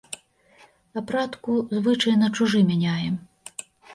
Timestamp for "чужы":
2.39-2.59